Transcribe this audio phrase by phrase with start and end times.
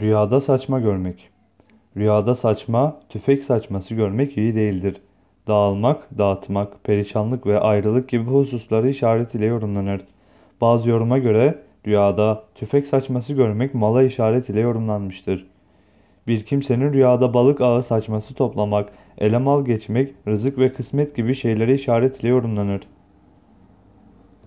[0.00, 1.30] Rüyada saçma görmek.
[1.96, 4.96] Rüyada saçma, tüfek saçması görmek iyi değildir.
[5.46, 10.00] Dağılmak, dağıtmak, perişanlık ve ayrılık gibi hususları işaret ile yorumlanır.
[10.60, 15.46] Bazı yoruma göre rüyada tüfek saçması görmek mala işaret ile yorumlanmıştır.
[16.26, 21.74] Bir kimsenin rüyada balık ağı saçması toplamak, ele mal geçmek, rızık ve kısmet gibi şeylere
[21.74, 22.80] işaret ile yorumlanır.